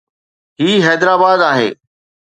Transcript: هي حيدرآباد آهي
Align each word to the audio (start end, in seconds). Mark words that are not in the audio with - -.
هي 0.59 0.83
حيدرآباد 0.89 1.39
آهي 1.41 1.75